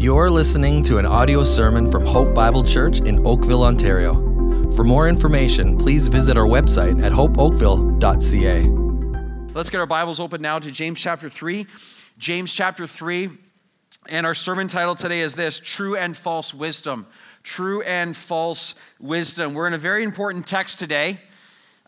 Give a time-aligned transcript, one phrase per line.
[0.00, 4.14] You're listening to an audio sermon from Hope Bible Church in Oakville, Ontario.
[4.74, 9.52] For more information, please visit our website at hopeoakville.ca.
[9.52, 11.66] Let's get our Bibles open now to James chapter 3.
[12.16, 13.28] James chapter 3.
[14.08, 17.06] And our sermon title today is this True and False Wisdom.
[17.42, 19.52] True and False Wisdom.
[19.52, 21.20] We're in a very important text today.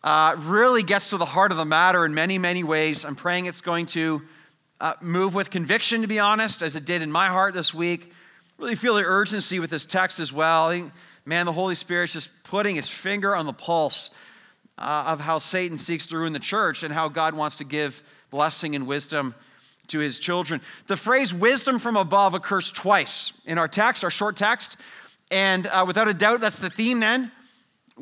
[0.04, 3.06] Uh, really gets to the heart of the matter in many, many ways.
[3.06, 4.20] I'm praying it's going to
[4.82, 8.12] uh, move with conviction, to be honest, as it did in my heart this week.
[8.58, 10.70] Really feel the urgency with this text as well.
[10.70, 10.92] Think,
[11.24, 14.10] man, the Holy Spirit's just putting his finger on the pulse
[14.76, 18.02] uh, of how Satan seeks to ruin the church and how God wants to give
[18.30, 19.36] blessing and wisdom
[19.86, 20.60] to his children.
[20.88, 24.76] The phrase wisdom from above occurs twice in our text, our short text.
[25.30, 27.30] And uh, without a doubt, that's the theme then.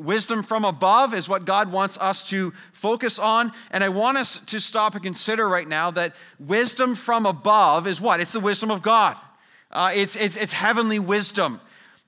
[0.01, 3.51] Wisdom from above is what God wants us to focus on.
[3.69, 8.01] And I want us to stop and consider right now that wisdom from above is
[8.01, 8.19] what?
[8.19, 9.15] It's the wisdom of God,
[9.69, 11.61] uh, it's, it's, it's heavenly wisdom.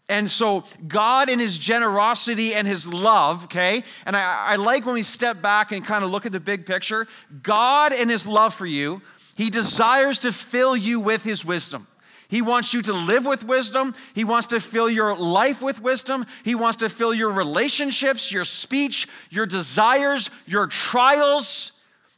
[0.09, 4.96] And so, God, in His generosity and His love, okay, and I, I like when
[4.96, 7.07] we step back and kind of look at the big picture.
[7.41, 9.01] God, in His love for you,
[9.37, 11.87] He desires to fill you with His wisdom.
[12.34, 13.93] He wants you to live with wisdom.
[14.15, 16.26] He wants to fill your life with wisdom.
[16.43, 21.73] He wants to fill your relationships, your speech, your desires, your trials,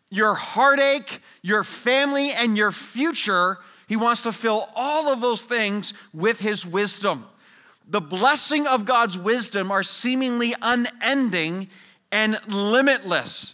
[0.09, 3.57] your heartache, your family, and your future.
[3.88, 7.25] He wants to fill all of those things with His wisdom.
[7.85, 11.67] The blessing of God's wisdom are seemingly unending
[12.09, 13.53] and limitless.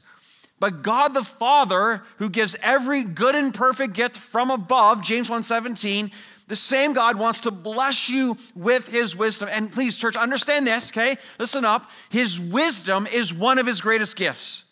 [0.59, 6.11] But God the Father, who gives every good and perfect gift from above, James 1:17,
[6.51, 9.47] the same God wants to bless you with his wisdom.
[9.49, 11.15] And please, church, understand this, okay?
[11.39, 11.89] Listen up.
[12.09, 14.65] His wisdom is one of his greatest gifts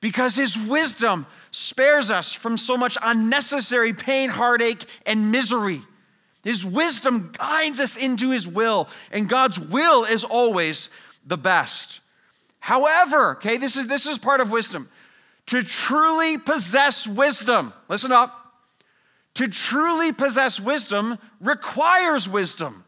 [0.00, 5.82] because his wisdom spares us from so much unnecessary pain, heartache, and misery.
[6.44, 10.88] His wisdom guides us into his will, and God's will is always
[11.26, 12.00] the best.
[12.58, 14.88] However, okay, this is, this is part of wisdom.
[15.48, 18.37] To truly possess wisdom, listen up,
[19.34, 22.84] to truly possess wisdom requires wisdom.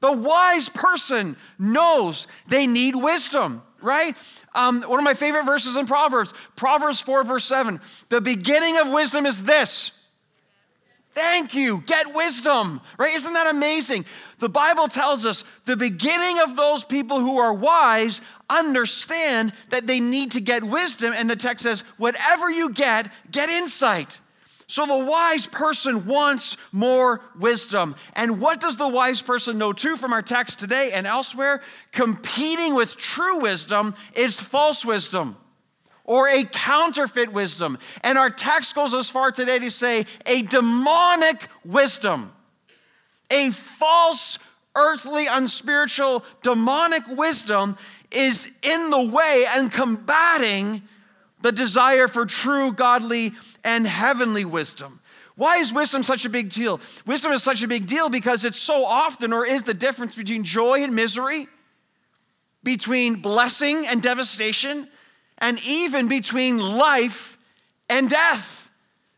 [0.00, 4.16] The wise person knows they need wisdom, right?
[4.54, 7.80] Um, one of my favorite verses in Proverbs, Proverbs 4, verse 7.
[8.08, 9.92] The beginning of wisdom is this.
[11.18, 11.82] Thank you.
[11.84, 13.12] Get wisdom, right?
[13.12, 14.04] Isn't that amazing?
[14.38, 19.98] The Bible tells us the beginning of those people who are wise understand that they
[19.98, 21.12] need to get wisdom.
[21.16, 24.18] And the text says, whatever you get, get insight.
[24.68, 27.96] So the wise person wants more wisdom.
[28.12, 31.62] And what does the wise person know too from our text today and elsewhere?
[31.90, 35.38] Competing with true wisdom is false wisdom
[36.04, 37.78] or a counterfeit wisdom.
[38.02, 42.30] And our text goes as far today to say a demonic wisdom,
[43.30, 44.38] a false,
[44.76, 47.78] earthly, unspiritual, demonic wisdom
[48.10, 50.82] is in the way and combating
[51.40, 53.32] the desire for true, godly,
[53.64, 55.00] and heavenly wisdom.
[55.36, 56.80] Why is wisdom such a big deal?
[57.06, 60.42] Wisdom is such a big deal because it's so often, or is the difference between
[60.42, 61.46] joy and misery,
[62.64, 64.88] between blessing and devastation,
[65.38, 67.38] and even between life
[67.88, 68.68] and death.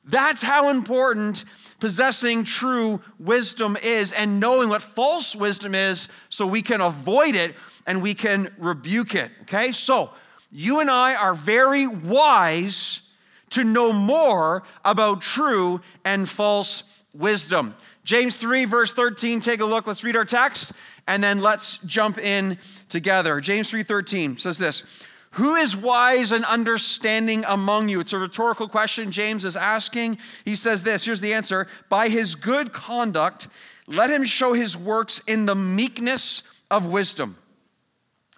[0.05, 1.45] That's how important
[1.79, 7.55] possessing true wisdom is and knowing what false wisdom is so we can avoid it
[7.87, 9.31] and we can rebuke it.
[9.43, 10.11] Okay, so
[10.51, 13.03] you and I are very wise
[13.51, 17.75] to know more about true and false wisdom.
[18.05, 19.87] James 3, verse 13, take a look.
[19.87, 20.73] Let's read our text
[21.07, 23.41] and then let's jump in together.
[23.41, 28.01] James 3 13 says this Who is wise and understanding among you?
[28.01, 30.19] It's a rhetorical question James is asking.
[30.45, 33.49] He says this here's the answer By his good conduct,
[33.87, 37.37] let him show his works in the meekness of wisdom.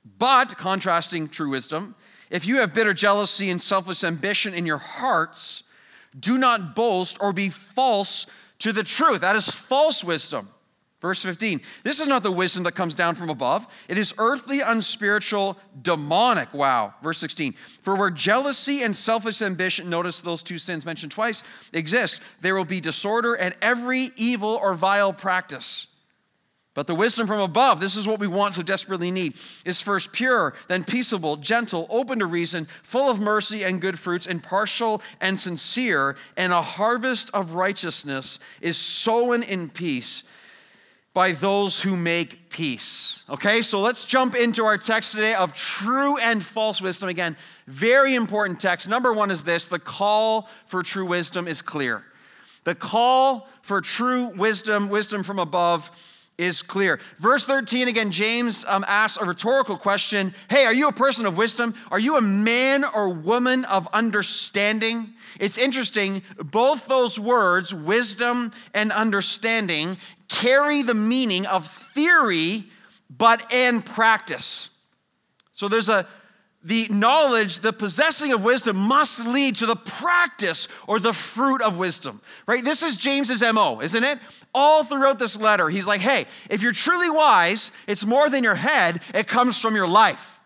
[0.04, 1.94] But, contrasting true wisdom,
[2.30, 5.62] if you have bitter jealousy and selfish ambition in your hearts,
[6.18, 8.26] do not boast or be false
[8.60, 9.20] to the truth.
[9.20, 10.48] That is false wisdom.
[11.02, 11.60] Verse 15.
[11.82, 13.66] This is not the wisdom that comes down from above.
[13.88, 16.54] It is earthly, unspiritual, demonic.
[16.54, 16.94] Wow.
[17.02, 17.54] Verse 16.
[17.82, 21.42] For where jealousy and selfish ambition, notice those two sins mentioned twice,
[21.72, 25.88] exist, there will be disorder and every evil or vile practice.
[26.74, 29.34] But the wisdom from above, this is what we want so desperately need,
[29.66, 34.26] is first pure, then peaceable, gentle, open to reason, full of mercy and good fruits,
[34.26, 40.24] impartial and sincere, and a harvest of righteousness is sown in peace
[41.12, 43.24] by those who make peace.
[43.28, 47.10] Okay, so let's jump into our text today of true and false wisdom.
[47.10, 47.36] Again,
[47.66, 48.88] very important text.
[48.88, 52.02] Number one is this the call for true wisdom is clear.
[52.64, 55.90] The call for true wisdom, wisdom from above,
[56.38, 56.98] is clear.
[57.18, 61.36] Verse 13, again, James um, asks a rhetorical question Hey, are you a person of
[61.36, 61.74] wisdom?
[61.90, 65.14] Are you a man or woman of understanding?
[65.38, 69.96] It's interesting, both those words, wisdom and understanding,
[70.28, 72.64] carry the meaning of theory,
[73.10, 74.70] but and practice.
[75.52, 76.06] So there's a
[76.64, 81.78] the knowledge, the possessing of wisdom must lead to the practice or the fruit of
[81.78, 82.64] wisdom, right?
[82.64, 84.18] This is James's MO, isn't it?
[84.54, 88.54] All throughout this letter, he's like, hey, if you're truly wise, it's more than your
[88.54, 90.40] head, it comes from your life.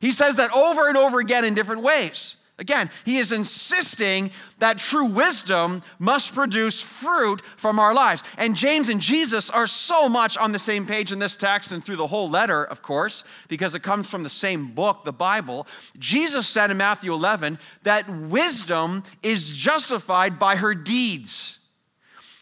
[0.00, 2.36] He says that over and over again in different ways.
[2.62, 4.30] Again, he is insisting
[4.60, 8.22] that true wisdom must produce fruit from our lives.
[8.38, 11.84] And James and Jesus are so much on the same page in this text and
[11.84, 15.66] through the whole letter, of course, because it comes from the same book, the Bible.
[15.98, 21.58] Jesus said in Matthew 11 that wisdom is justified by her deeds.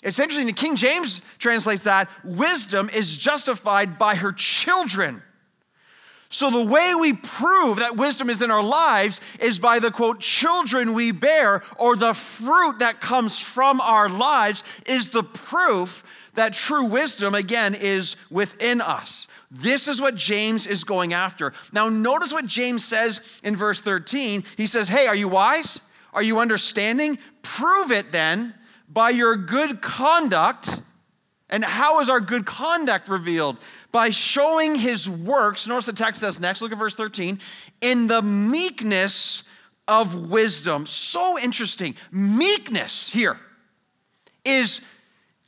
[0.02, 5.22] It's interesting, the King James translates that wisdom is justified by her children.
[6.32, 10.20] So, the way we prove that wisdom is in our lives is by the quote,
[10.20, 16.04] children we bear, or the fruit that comes from our lives is the proof
[16.34, 19.26] that true wisdom, again, is within us.
[19.50, 21.52] This is what James is going after.
[21.72, 24.44] Now, notice what James says in verse 13.
[24.56, 25.82] He says, Hey, are you wise?
[26.12, 27.18] Are you understanding?
[27.42, 28.54] Prove it then
[28.88, 30.80] by your good conduct.
[31.48, 33.56] And how is our good conduct revealed?
[33.92, 35.66] By showing his works.
[35.66, 37.40] Notice the text says next, look at verse 13,
[37.80, 39.44] in the meekness
[39.88, 40.86] of wisdom.
[40.86, 41.96] So interesting.
[42.12, 43.38] Meekness here
[44.44, 44.80] is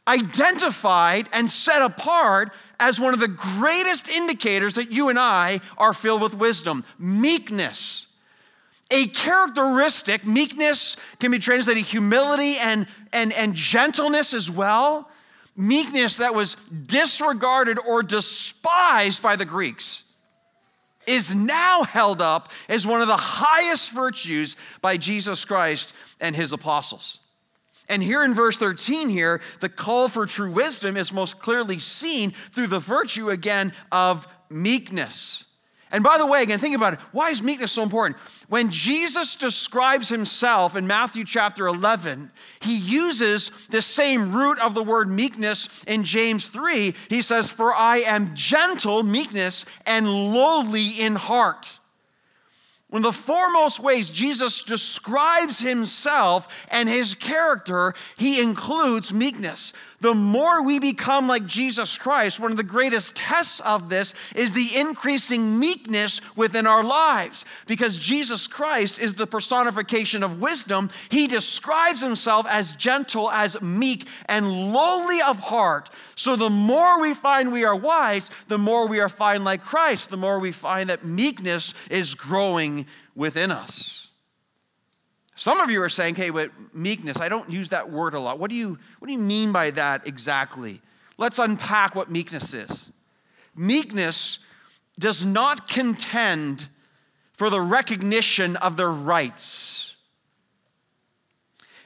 [0.09, 5.93] identified and set apart as one of the greatest indicators that you and I are
[5.93, 6.85] filled with wisdom.
[6.99, 8.09] Meekness.
[8.91, 15.09] A characteristic, meekness can be translated humility and, and, and gentleness as well
[15.57, 16.55] meekness that was
[16.87, 20.05] disregarded or despised by the Greeks
[21.07, 26.53] is now held up as one of the highest virtues by Jesus Christ and his
[26.53, 27.21] apostles.
[27.89, 32.31] And here in verse 13 here, the call for true wisdom is most clearly seen
[32.53, 35.45] through the virtue again of meekness.
[35.93, 37.01] And by the way, again, think about it.
[37.13, 38.19] Why is meekness so important?
[38.49, 44.83] When Jesus describes himself in Matthew chapter 11, he uses the same root of the
[44.83, 46.95] word meekness in James 3.
[47.11, 51.79] He says, For I am gentle, meekness, and lowly in heart.
[52.89, 59.73] One of the foremost ways Jesus describes himself and his character, he includes meekness.
[60.03, 64.53] The more we become like Jesus Christ, one of the greatest tests of this is
[64.53, 67.45] the increasing meekness within our lives.
[67.69, 74.09] Because Jesus Christ is the personification of wisdom, he describes himself as gentle, as meek,
[74.27, 75.89] and lowly of heart.
[76.17, 80.11] So the more we find we are wise, the more we are find like Christ,
[80.11, 84.02] the more we find that meekness is growing within us.
[85.43, 88.39] Some of you are saying, hey, but meekness, I don't use that word a lot.
[88.39, 90.81] What do you, what do you mean by that exactly?
[91.19, 92.93] Let's unpack what meekness is.
[93.57, 94.39] Meekness
[95.01, 96.69] does not contend
[97.33, 99.97] for the recognition of their rights.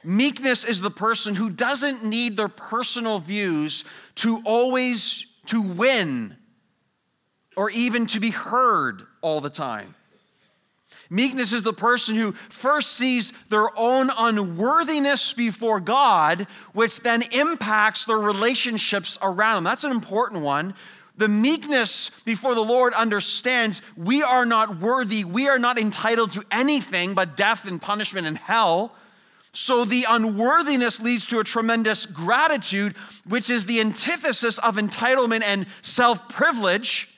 [0.03, 3.83] Meekness is the person who doesn't need their personal views
[4.17, 6.37] to always to win
[7.55, 9.95] or even to be heard all the time.
[11.09, 18.05] Meekness is the person who first sees their own unworthiness before God, which then impacts
[18.05, 19.63] their relationships around them.
[19.63, 20.73] That's an important one.
[21.17, 26.43] The meekness before the Lord understands we are not worthy, we are not entitled to
[26.51, 28.93] anything but death and punishment and hell.
[29.51, 32.95] So the unworthiness leads to a tremendous gratitude,
[33.27, 37.09] which is the antithesis of entitlement and self privilege.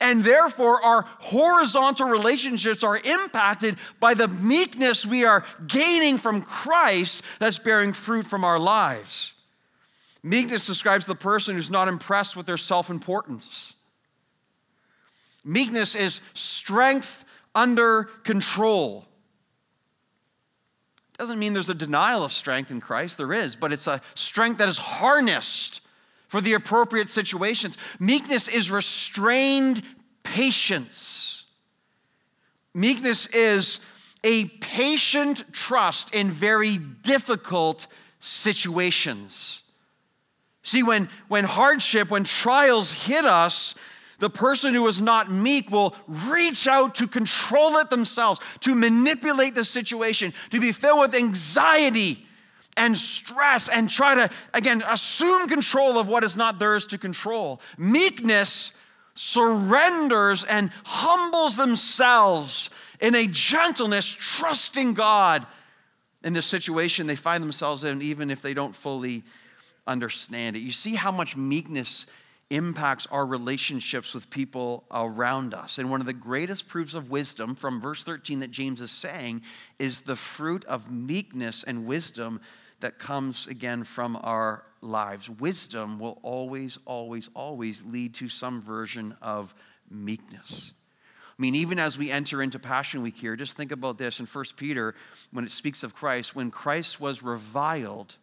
[0.00, 7.22] And therefore, our horizontal relationships are impacted by the meekness we are gaining from Christ
[7.40, 9.34] that's bearing fruit from our lives.
[10.22, 13.74] Meekness describes the person who's not impressed with their self importance.
[15.44, 17.24] Meekness is strength
[17.54, 19.04] under control.
[21.18, 24.58] Doesn't mean there's a denial of strength in Christ, there is, but it's a strength
[24.58, 25.80] that is harnessed
[26.28, 27.76] for the appropriate situations.
[27.98, 29.82] Meekness is restrained
[30.22, 31.46] patience.
[32.74, 33.80] Meekness is
[34.22, 37.86] a patient trust in very difficult
[38.20, 39.62] situations.
[40.62, 43.74] See, when, when hardship, when trials hit us,
[44.18, 49.54] the person who is not meek will reach out to control it themselves, to manipulate
[49.54, 52.27] the situation, to be filled with anxiety
[52.78, 57.60] and stress and try to, again, assume control of what is not theirs to control.
[57.76, 58.72] Meekness
[59.14, 62.70] surrenders and humbles themselves
[63.00, 65.46] in a gentleness, trusting God
[66.22, 69.22] in the situation they find themselves in, even if they don't fully
[69.86, 70.60] understand it.
[70.60, 72.06] You see how much meekness
[72.50, 75.78] impacts our relationships with people around us.
[75.78, 79.42] And one of the greatest proofs of wisdom from verse 13 that James is saying
[79.78, 82.40] is the fruit of meekness and wisdom
[82.80, 85.28] that comes again from our lives.
[85.28, 89.54] Wisdom will always, always, always lead to some version of
[89.90, 90.72] meekness.
[91.38, 94.26] I mean, even as we enter into Passion Week here, just think about this in
[94.26, 94.94] 1 Peter
[95.30, 96.34] when it speaks of Christ.
[96.34, 98.16] When Christ was reviled,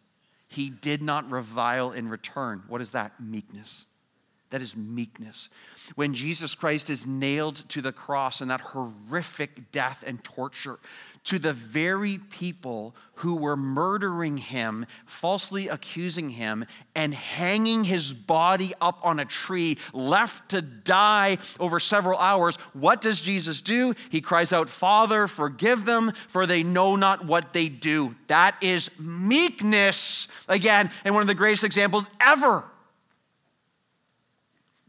[0.48, 2.62] he did not revile in return.
[2.68, 3.18] What is that?
[3.18, 3.86] Meekness.
[4.50, 5.50] That is meekness.
[5.96, 10.78] When Jesus Christ is nailed to the cross and that horrific death and torture,
[11.24, 18.72] to the very people who were murdering him, falsely accusing him, and hanging his body
[18.80, 23.94] up on a tree, left to die over several hours, what does Jesus do?
[24.10, 28.14] He cries out, Father, forgive them, for they know not what they do.
[28.28, 32.64] That is meekness, again, and one of the greatest examples ever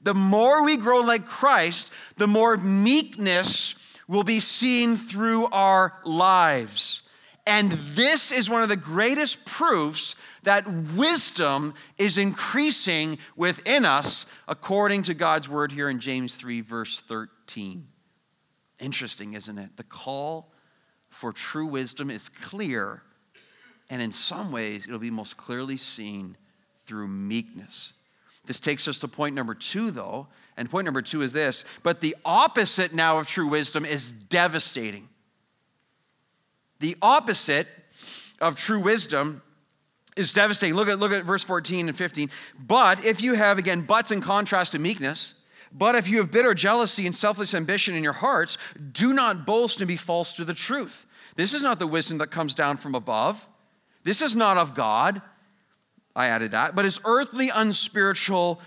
[0.07, 3.75] the more we grow like Christ, the more meekness
[4.07, 7.01] will be seen through our lives.
[7.45, 15.03] And this is one of the greatest proofs that wisdom is increasing within us, according
[15.03, 17.85] to God's word here in James 3, verse 13.
[18.79, 19.75] Interesting, isn't it?
[19.75, 20.53] The call
[21.09, 23.03] for true wisdom is clear,
[23.89, 26.37] and in some ways, it'll be most clearly seen
[26.85, 27.91] through meekness.
[28.47, 30.27] This takes us to point number two, though.
[30.55, 35.07] And point number two is this but the opposite now of true wisdom is devastating.
[36.79, 37.67] The opposite
[38.39, 39.41] of true wisdom
[40.15, 40.75] is devastating.
[40.75, 42.29] Look at, look at verse 14 and 15.
[42.59, 45.33] But if you have, again, buts in contrast to meekness,
[45.71, 48.57] but if you have bitter jealousy and selfish ambition in your hearts,
[48.91, 51.05] do not boast and be false to the truth.
[51.35, 53.47] This is not the wisdom that comes down from above.
[54.03, 55.21] This is not of God.
[56.17, 58.59] I added that, but is earthly, unspiritual,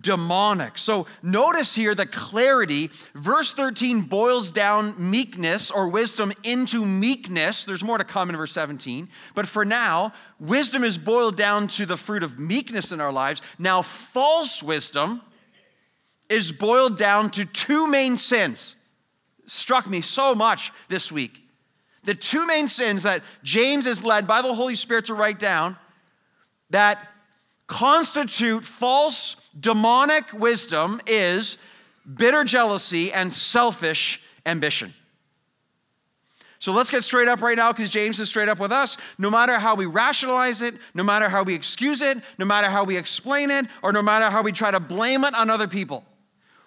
[0.00, 0.78] demonic.
[0.78, 2.88] So notice here the clarity.
[3.14, 7.66] Verse 13 boils down meekness or wisdom into meekness.
[7.66, 9.10] There's more to come in verse 17.
[9.34, 13.42] But for now, wisdom is boiled down to the fruit of meekness in our lives.
[13.58, 15.20] Now, false wisdom
[16.30, 18.76] is boiled down to two main sins.
[19.44, 21.38] Struck me so much this week.
[22.04, 25.76] The two main sins that James is led by the Holy Spirit to write down
[26.70, 27.08] that
[27.66, 31.58] constitute false demonic wisdom is
[32.16, 34.94] bitter jealousy and selfish ambition.
[36.60, 38.96] So let's get straight up right now because James is straight up with us.
[39.16, 42.82] No matter how we rationalize it, no matter how we excuse it, no matter how
[42.82, 46.04] we explain it, or no matter how we try to blame it on other people,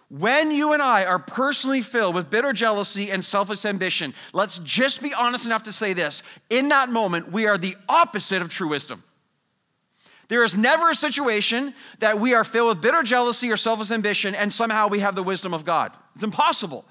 [0.08, 5.02] when you and I are personally filled with bitter jealousy and selfish ambition, let's just
[5.02, 6.22] be honest enough to say this.
[6.50, 9.04] In that moment, we are the opposite of true wisdom.
[10.32, 14.34] There is never a situation that we are filled with bitter jealousy or selfish ambition
[14.34, 15.92] and somehow we have the wisdom of God.
[16.16, 16.86] It's impossible.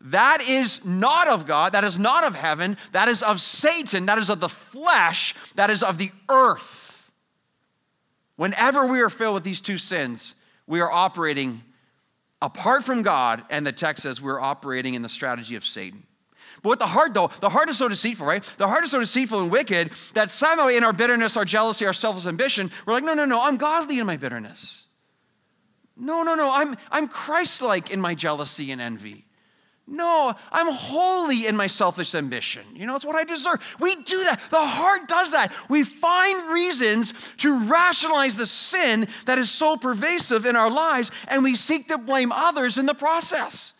[0.00, 1.74] That is not of God.
[1.74, 2.76] That is not of heaven.
[2.90, 4.06] That is of Satan.
[4.06, 5.36] That is of the flesh.
[5.54, 7.12] That is of the earth.
[8.34, 10.34] Whenever we are filled with these two sins,
[10.66, 11.62] we are operating
[12.40, 16.02] apart from God, and the text says we're operating in the strategy of Satan.
[16.62, 18.42] But with the heart, though, the heart is so deceitful, right?
[18.56, 21.92] The heart is so deceitful and wicked that somehow in our bitterness, our jealousy, our
[21.92, 24.86] selfish ambition, we're like, no, no, no, I'm godly in my bitterness.
[25.96, 29.26] No, no, no, I'm, I'm Christ like in my jealousy and envy.
[29.86, 32.62] No, I'm holy in my selfish ambition.
[32.74, 33.60] You know, it's what I deserve.
[33.80, 34.40] We do that.
[34.50, 35.52] The heart does that.
[35.68, 41.42] We find reasons to rationalize the sin that is so pervasive in our lives, and
[41.42, 43.72] we seek to blame others in the process.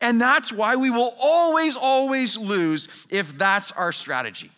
[0.00, 4.50] And that's why we will always, always lose if that's our strategy.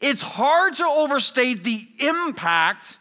[0.00, 2.98] It's hard to overstate the impact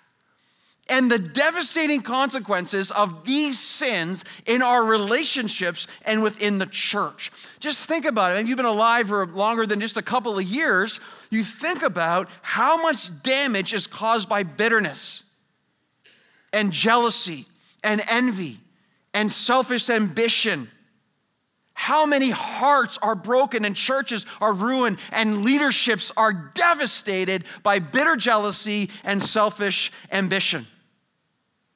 [0.89, 7.31] and the devastating consequences of these sins in our relationships and within the church.
[7.59, 8.39] Just think about it.
[8.39, 12.29] If you've been alive for longer than just a couple of years, you think about
[12.41, 15.23] how much damage is caused by bitterness
[16.53, 17.45] and jealousy
[17.83, 18.59] and envy
[19.13, 20.69] and selfish ambition
[21.79, 28.15] how many hearts are broken and churches are ruined and leaderships are devastated by bitter
[28.15, 30.65] jealousy and selfish ambition?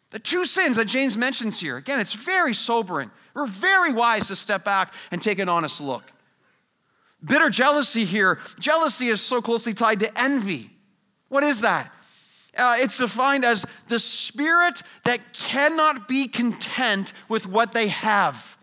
[0.09, 3.11] The two sins that James mentions here, again, it's very sobering.
[3.35, 6.11] We're very wise to step back and take an honest look.
[7.23, 10.71] Bitter jealousy here, jealousy is so closely tied to envy.
[11.29, 11.93] What is that?
[12.57, 18.57] Uh, it's defined as the spirit that cannot be content with what they have.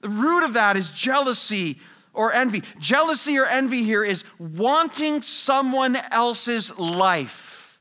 [0.00, 1.80] The root of that is jealousy
[2.12, 2.62] or envy.
[2.78, 7.78] Jealousy or envy here is wanting someone else's life.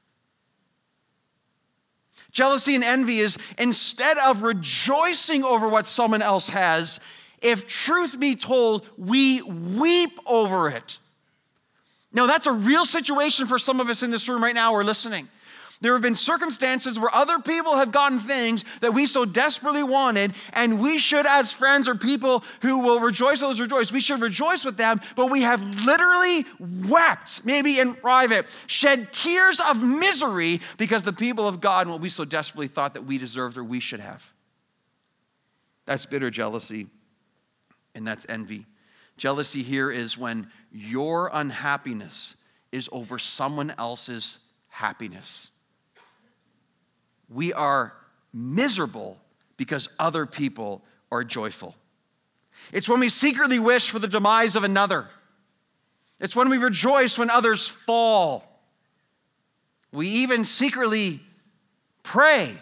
[2.32, 7.00] Jealousy and envy is instead of rejoicing over what someone else has,
[7.42, 11.00] if truth be told, we weep over it.
[12.14, 14.74] Now, that's a real situation for some of us in this room right now.
[14.74, 15.28] We're listening.
[15.80, 20.34] There have been circumstances where other people have gotten things that we so desperately wanted,
[20.54, 24.66] and we should, as friends or people who will rejoice, those rejoice, we should rejoice
[24.66, 31.04] with them, but we have literally wept, maybe in private, shed tears of misery because
[31.04, 33.80] the people of God and what we so desperately thought that we deserved or we
[33.80, 34.34] should have.
[35.86, 36.88] That's bitter jealousy,
[37.94, 38.66] and that's envy.
[39.16, 42.36] Jealousy here is when your unhappiness
[42.72, 45.52] is over someone else's happiness.
[47.30, 47.94] We are
[48.34, 49.18] miserable
[49.58, 51.76] because other people are joyful.
[52.72, 55.08] It's when we secretly wish for the demise of another.
[56.20, 58.44] It's when we rejoice when others fall.
[59.92, 61.22] We even secretly
[62.04, 62.58] pray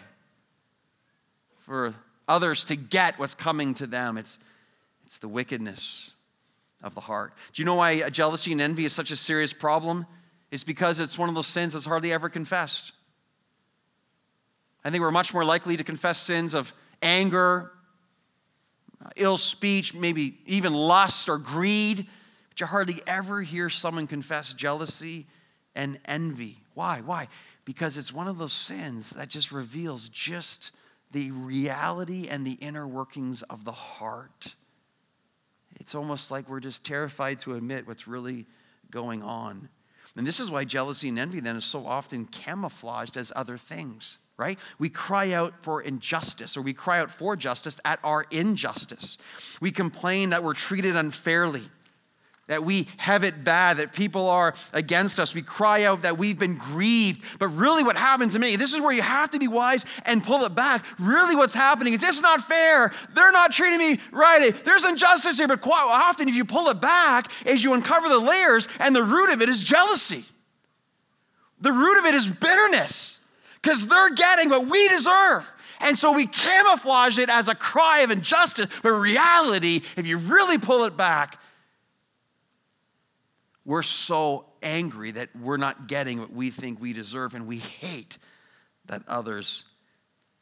[1.60, 1.94] for
[2.28, 4.18] others to get what's coming to them.
[4.18, 4.38] It's,
[5.04, 6.14] it's the wickedness
[6.82, 7.32] of the heart.
[7.52, 10.06] Do you know why jealousy and envy is such a serious problem?
[10.50, 12.92] It's because it's one of those sins that's hardly ever confessed.
[14.86, 17.72] I think we're much more likely to confess sins of anger,
[19.16, 22.06] ill speech, maybe even lust or greed,
[22.48, 25.26] but you hardly ever hear someone confess jealousy
[25.74, 26.58] and envy.
[26.74, 27.00] Why?
[27.04, 27.28] Why?
[27.64, 30.70] Because it's one of those sins that just reveals just
[31.12, 34.54] the reality and the inner workings of the heart
[35.80, 38.46] it's almost like we're just terrified to admit what's really
[38.90, 39.68] going on.
[40.16, 44.18] And this is why jealousy and envy then is so often camouflaged as other things,
[44.36, 44.58] right?
[44.78, 49.18] We cry out for injustice or we cry out for justice at our injustice.
[49.60, 51.70] We complain that we're treated unfairly
[52.48, 55.34] that we have it bad, that people are against us.
[55.34, 57.38] We cry out that we've been grieved.
[57.38, 60.22] But really, what happens to me, this is where you have to be wise and
[60.22, 60.84] pull it back.
[60.98, 62.92] Really, what's happening is it's not fair.
[63.14, 64.52] They're not treating me right.
[64.64, 65.48] There's injustice here.
[65.48, 69.02] But quite often, if you pull it back, as you uncover the layers, and the
[69.02, 70.24] root of it is jealousy.
[71.60, 73.20] The root of it is bitterness
[73.62, 75.52] because they're getting what we deserve.
[75.80, 78.66] And so we camouflage it as a cry of injustice.
[78.82, 81.38] But reality, if you really pull it back,
[83.64, 88.16] we're so angry that we're not getting what we think we deserve, and we hate
[88.86, 89.64] that others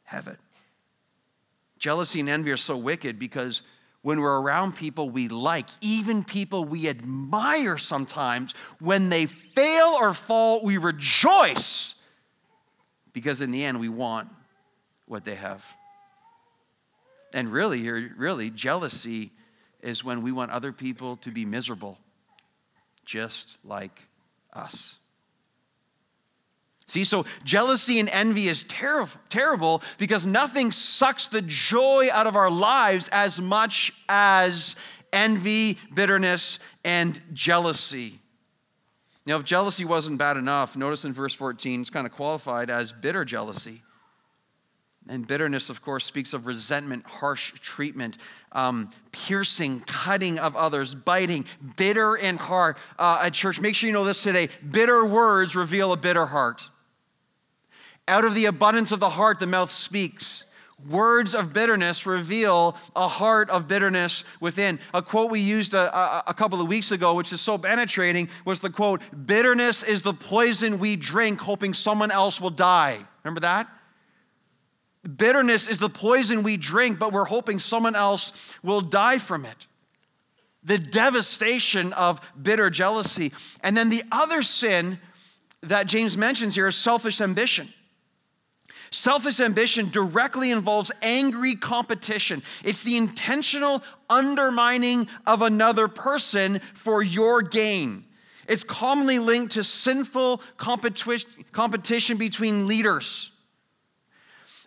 [0.03, 0.37] have it.
[1.79, 3.63] Jealousy and envy are so wicked because
[4.03, 10.13] when we're around people we like, even people we admire sometimes, when they fail or
[10.13, 11.94] fall, we rejoice
[13.15, 14.29] because in the end we want
[15.07, 15.65] what they have.
[17.33, 19.31] And really, really, jealousy
[19.81, 21.97] is when we want other people to be miserable
[23.05, 24.01] just like
[24.53, 24.97] us.
[26.87, 32.35] See, so jealousy and envy is ter- terrible because nothing sucks the joy out of
[32.35, 34.75] our lives as much as
[35.13, 38.19] envy, bitterness, and jealousy.
[39.25, 42.91] Now, if jealousy wasn't bad enough, notice in verse 14, it's kind of qualified as
[42.91, 43.81] bitter jealousy.
[45.07, 48.17] And bitterness, of course, speaks of resentment, harsh treatment,
[48.51, 52.77] um, piercing, cutting of others, biting, bitter in heart.
[52.97, 56.69] Uh, at church, make sure you know this today bitter words reveal a bitter heart.
[58.07, 60.43] Out of the abundance of the heart, the mouth speaks.
[60.89, 64.79] Words of bitterness reveal a heart of bitterness within.
[64.93, 68.29] A quote we used a, a, a, couple of weeks ago, which is so penetrating,
[68.45, 73.03] was the quote Bitterness is the poison we drink, hoping someone else will die.
[73.23, 73.67] Remember that?
[75.17, 79.67] Bitterness is the poison we drink, but we're hoping someone else will die from it.
[80.63, 83.31] The devastation of bitter jealousy.
[83.61, 84.99] And then the other sin
[85.61, 87.71] that James mentions here is selfish ambition.
[88.91, 92.43] Selfish ambition directly involves angry competition.
[92.63, 98.05] It's the intentional undermining of another person for your gain.
[98.47, 103.31] It's commonly linked to sinful competition between leaders.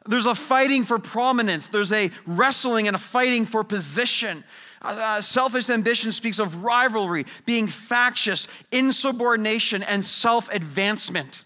[0.07, 4.43] There's a fighting for prominence, there's a wrestling and a fighting for position.
[4.81, 11.45] Uh, uh, selfish ambition speaks of rivalry, being factious, insubordination, and self advancement.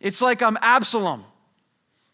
[0.00, 1.24] It's like um, Absalom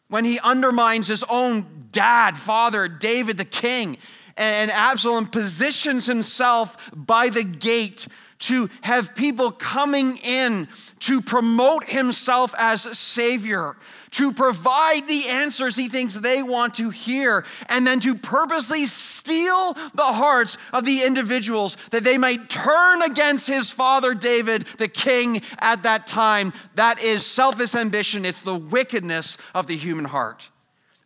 [0.09, 3.99] when he undermines his own dad, father, David the king.
[4.37, 8.07] And Absalom positions himself by the gate
[8.41, 10.69] to have people coming in
[11.01, 13.77] to promote himself as Savior,
[14.15, 19.75] to provide the answers he thinks they want to hear, and then to purposely steal
[19.95, 25.43] the hearts of the individuals that they might turn against his father David, the king
[25.59, 26.53] at that time.
[26.77, 30.49] That is selfish ambition, it's the wickedness of the human heart.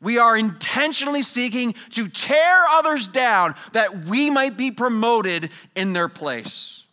[0.00, 6.08] We are intentionally seeking to tear others down that we might be promoted in their
[6.08, 6.86] place.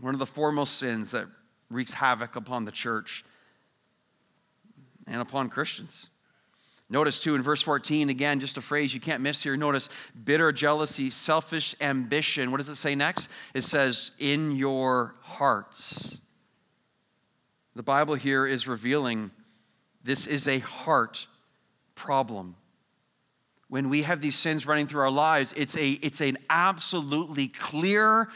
[0.00, 1.26] One of the foremost sins that
[1.70, 3.24] wreaks havoc upon the church
[5.06, 6.10] and upon Christians.
[6.90, 9.56] Notice too in verse 14, again, just a phrase you can't miss here.
[9.56, 9.88] Notice
[10.24, 12.50] bitter jealousy, selfish ambition.
[12.50, 13.30] What does it say next?
[13.54, 16.20] It says, in your hearts.
[17.74, 19.30] The Bible here is revealing
[20.04, 21.26] this is a heart
[21.94, 22.56] problem.
[23.68, 28.28] When we have these sins running through our lives, it's, a, it's an absolutely clear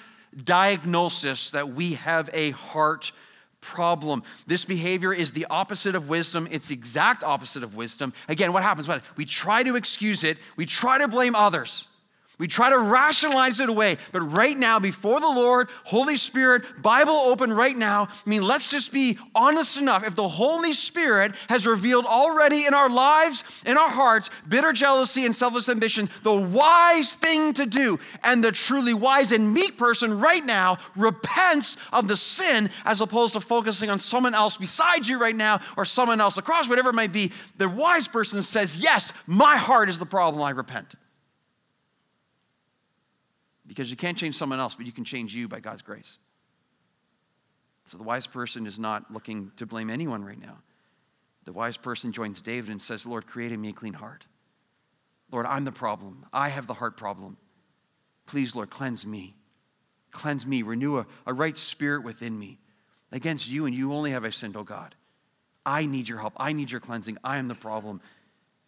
[0.43, 3.13] diagnosis that we have a heart
[3.61, 4.23] problem.
[4.47, 6.47] This behavior is the opposite of wisdom.
[6.51, 8.13] It's the exact opposite of wisdom.
[8.29, 8.89] Again, what happens?
[9.17, 11.88] We try to excuse it, we try to blame others.
[12.39, 17.15] We try to rationalize it away, but right now, before the Lord, Holy Spirit, Bible
[17.15, 20.05] open right now, I mean, let's just be honest enough.
[20.05, 25.27] If the Holy Spirit has revealed already in our lives, in our hearts, bitter jealousy
[25.27, 30.21] and selfish ambition, the wise thing to do, and the truly wise and meek person
[30.21, 35.19] right now repents of the sin as opposed to focusing on someone else beside you
[35.21, 37.33] right now or someone else across, whatever it might be.
[37.57, 40.95] The wise person says, Yes, my heart is the problem, I repent.
[43.69, 46.19] Because you can't change someone else, but you can change you by God's grace.
[47.85, 50.59] So the wise person is not looking to blame anyone right now.
[51.45, 54.27] The wise person joins David and says, Lord, create in me a clean heart.
[55.31, 56.27] Lord, I'm the problem.
[56.33, 57.37] I have the heart problem.
[58.27, 59.37] Please, Lord, cleanse me.
[60.11, 60.63] Cleanse me.
[60.63, 62.59] Renew a, a right spirit within me.
[63.13, 64.95] Against you and you only have I sinned, O God.
[65.65, 66.35] I need your help.
[66.37, 67.19] I need your cleansing.
[67.23, 68.01] I am the problem.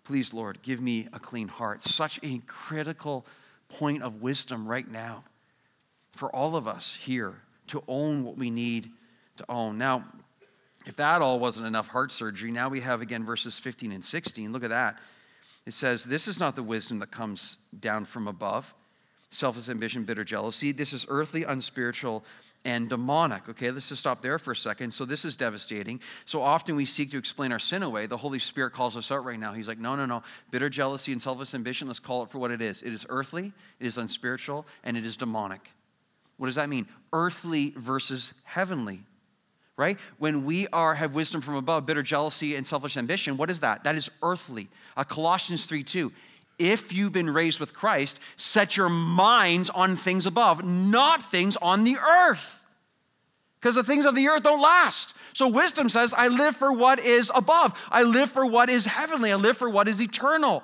[0.05, 1.85] Please, Lord, give me a clean heart.
[1.85, 3.27] Such a critical
[3.71, 5.25] point of wisdom right now
[6.13, 7.35] for all of us here
[7.69, 8.91] to own what we need
[9.37, 9.79] to own.
[9.79, 10.05] Now,
[10.87, 14.53] if that all wasn't enough heart surgery, now we have again verses 15 and 16.
[14.53, 14.99] Look at that.
[15.67, 18.75] It says, This is not the wisdom that comes down from above
[19.31, 20.73] selfish ambition, bitter jealousy.
[20.73, 22.25] This is earthly, unspiritual,
[22.65, 23.49] and demonic.
[23.49, 24.93] Okay, let's just stop there for a second.
[24.93, 26.01] So, this is devastating.
[26.25, 28.07] So often we seek to explain our sin away.
[28.07, 29.53] The Holy Spirit calls us out right now.
[29.53, 30.23] He's like, no, no, no.
[30.51, 32.83] Bitter jealousy and selfish ambition, let's call it for what it is.
[32.83, 35.71] It is earthly, it is unspiritual, and it is demonic.
[36.37, 36.87] What does that mean?
[37.13, 39.03] Earthly versus heavenly.
[39.77, 39.99] Right?
[40.19, 43.85] When we are have wisdom from above, bitter jealousy and selfish ambition, what is that?
[43.85, 44.69] That is earthly.
[44.95, 46.13] Uh, Colossians 3 2
[46.61, 51.83] if you've been raised with Christ, set your minds on things above, not things on
[51.85, 52.63] the earth.
[53.59, 55.15] Because the things of the earth don't last.
[55.33, 57.79] So wisdom says, I live for what is above.
[57.91, 59.33] I live for what is heavenly.
[59.33, 60.63] I live for what is eternal.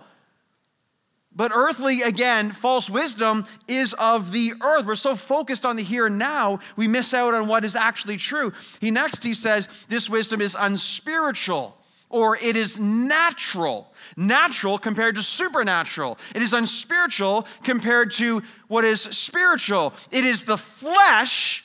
[1.35, 4.87] But earthly, again, false wisdom is of the earth.
[4.87, 8.17] We're so focused on the here and now, we miss out on what is actually
[8.17, 8.55] true.
[8.81, 11.76] He next he says, this wisdom is unspiritual
[12.09, 13.93] or it is natural.
[14.17, 16.19] Natural compared to supernatural.
[16.35, 19.93] It is unspiritual compared to what is spiritual.
[20.11, 21.65] It is the flesh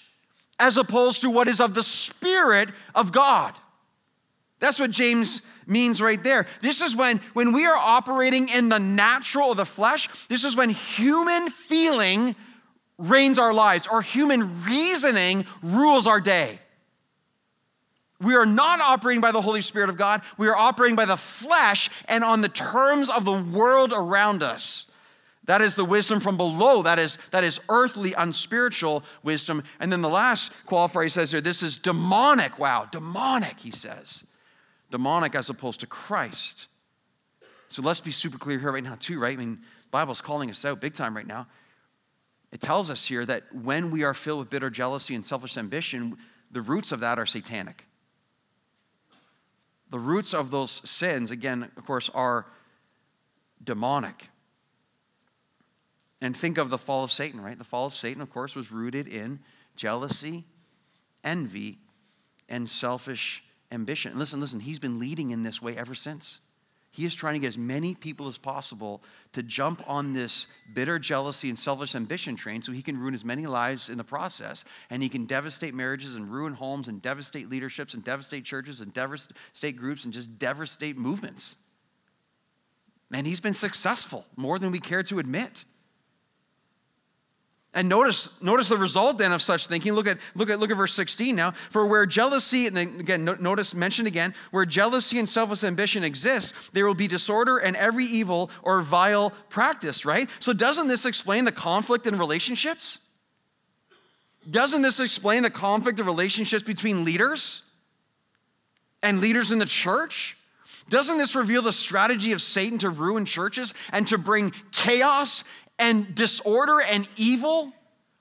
[0.60, 3.54] as opposed to what is of the Spirit of God.
[4.60, 6.46] That's what James means right there.
[6.62, 10.56] This is when, when we are operating in the natural of the flesh, this is
[10.56, 12.36] when human feeling
[13.00, 16.60] reigns our lives, or human reasoning rules our day.
[18.22, 20.22] We are not operating by the Holy Spirit of God.
[20.38, 24.86] We are operating by the flesh and on the terms of the world around us.
[25.46, 26.84] That is the wisdom from below.
[26.84, 29.64] That is, that is earthly, unspiritual wisdom.
[29.80, 32.60] And then the last qualifier he says here this is demonic.
[32.60, 34.24] Wow, demonic, he says.
[34.92, 36.68] Demonic as opposed to Christ.
[37.70, 39.34] So let's be super clear here right now, too, right?
[39.34, 41.48] I mean, Bible's calling us out big time right now.
[42.52, 46.18] It tells us here that when we are filled with bitter jealousy and selfish ambition,
[46.52, 47.88] the roots of that are satanic
[49.92, 52.48] the roots of those sins, again, of course, are
[53.64, 54.30] demonic.
[56.22, 57.58] And think of the fall of Satan, right?
[57.58, 59.40] The fall of Satan, of course, was rooted in
[59.76, 60.46] jealousy,
[61.24, 61.78] envy,
[62.48, 64.12] and selfish ambition.
[64.12, 66.40] And listen, listen, he's been leading in this way ever since.
[66.94, 69.02] He is trying to get as many people as possible
[69.32, 73.24] to jump on this bitter jealousy and selfish ambition train so he can ruin as
[73.24, 74.66] many lives in the process.
[74.90, 78.94] And he can devastate marriages and ruin homes and devastate leaderships and devastate churches and
[78.94, 81.56] devastate groups and just devastate movements.
[83.14, 85.64] And he's been successful more than we care to admit.
[87.74, 89.94] And notice, notice the result then of such thinking.
[89.94, 91.52] Look at, look at, look at verse 16 now.
[91.70, 96.86] For where jealousy, and again, notice, mentioned again, where jealousy and selfish ambition exist, there
[96.86, 100.30] will be disorder and every evil or vile practice, right?
[100.40, 103.00] So doesn't this explain the conflict in relationships?
[104.50, 107.62] Doesn't this explain the conflict of relationships between leaders
[109.02, 110.36] and leaders in the church?
[110.90, 115.46] Doesn't this reveal the strategy of Satan to ruin churches and to bring chaos
[115.82, 117.74] and disorder and evil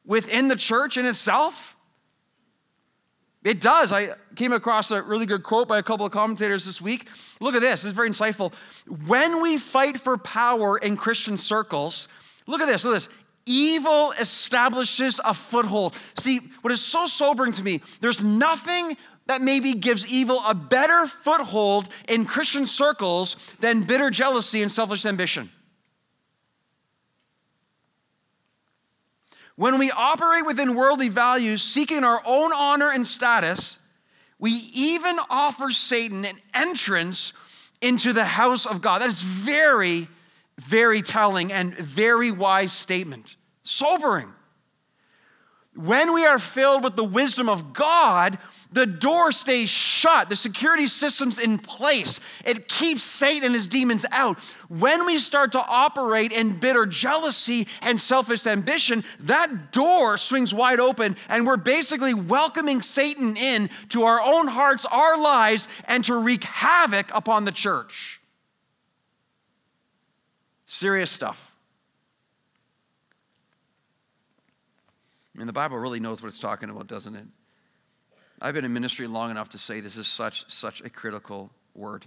[0.04, 1.76] within the church in itself?
[3.44, 3.92] It does.
[3.92, 7.08] I came across a really good quote by a couple of commentators this week.
[7.40, 8.52] Look at this, is very insightful.
[9.06, 12.08] When we fight for power in Christian circles,
[12.46, 13.08] look at this, look at this.
[13.46, 15.96] Evil establishes a foothold.
[16.18, 18.96] See, what is so sobering to me, there's nothing
[19.26, 25.06] that maybe gives evil a better foothold in Christian circles than bitter jealousy and selfish
[25.06, 25.50] ambition.
[29.60, 33.78] When we operate within worldly values, seeking our own honor and status,
[34.38, 37.34] we even offer Satan an entrance
[37.82, 39.02] into the house of God.
[39.02, 40.08] That is very,
[40.56, 43.36] very telling and very wise statement.
[43.62, 44.32] Sobering.
[45.74, 48.38] When we are filled with the wisdom of God,
[48.72, 52.20] the door stays shut, the security system's in place.
[52.44, 54.38] It keeps Satan and his demons out.
[54.68, 60.78] When we start to operate in bitter jealousy and selfish ambition, that door swings wide
[60.78, 66.14] open, and we're basically welcoming Satan in to our own hearts, our lives, and to
[66.14, 68.20] wreak havoc upon the church.
[70.64, 71.56] Serious stuff.
[75.34, 77.26] I mean, the Bible really knows what it's talking about, doesn't it?
[78.40, 82.06] I've been in ministry long enough to say this is such, such a critical word.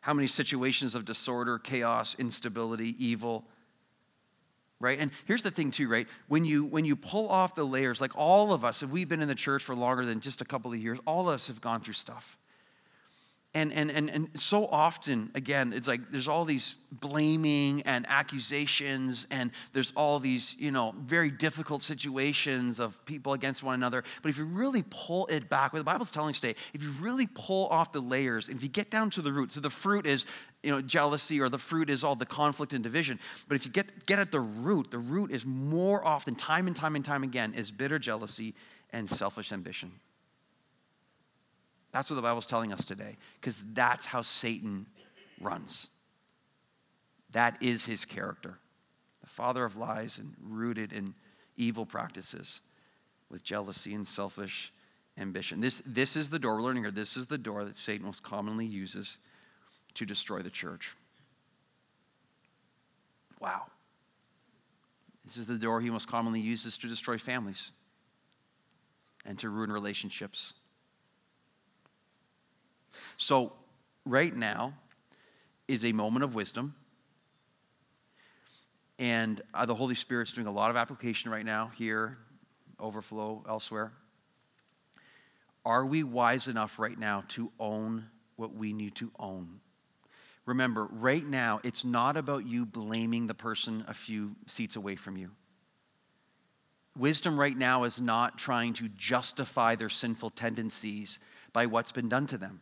[0.00, 3.44] How many situations of disorder, chaos, instability, evil,
[4.78, 4.98] right?
[4.98, 6.06] And here's the thing too, right?
[6.28, 9.22] When you when you pull off the layers, like all of us, if we've been
[9.22, 11.60] in the church for longer than just a couple of years, all of us have
[11.60, 12.38] gone through stuff.
[13.56, 19.26] And, and, and, and so often, again, it's like there's all these blaming and accusations,
[19.30, 24.04] and there's all these, you know, very difficult situations of people against one another.
[24.20, 26.90] But if you really pull it back, what the Bible's telling us today, if you
[27.00, 29.70] really pull off the layers, and if you get down to the root, so the
[29.70, 30.26] fruit is,
[30.62, 33.18] you know, jealousy, or the fruit is all the conflict and division.
[33.48, 36.76] But if you get, get at the root, the root is more often, time and
[36.76, 38.54] time and time again, is bitter jealousy
[38.92, 39.92] and selfish ambition.
[41.96, 44.84] That's what the Bible's telling us today, because that's how Satan
[45.40, 45.88] runs.
[47.32, 48.58] That is his character.
[49.22, 51.14] The father of lies and rooted in
[51.56, 52.60] evil practices
[53.30, 54.74] with jealousy and selfish
[55.16, 55.62] ambition.
[55.62, 58.22] This, this is the door, we're learning here, this is the door that Satan most
[58.22, 59.16] commonly uses
[59.94, 60.94] to destroy the church.
[63.40, 63.68] Wow.
[65.24, 67.72] This is the door he most commonly uses to destroy families
[69.24, 70.52] and to ruin relationships.
[73.16, 73.52] So,
[74.04, 74.74] right now
[75.68, 76.74] is a moment of wisdom.
[78.98, 82.18] And uh, the Holy Spirit's doing a lot of application right now here,
[82.80, 83.92] overflow elsewhere.
[85.64, 88.06] Are we wise enough right now to own
[88.36, 89.60] what we need to own?
[90.46, 95.16] Remember, right now, it's not about you blaming the person a few seats away from
[95.16, 95.32] you.
[96.96, 101.18] Wisdom right now is not trying to justify their sinful tendencies
[101.52, 102.60] by what's been done to them.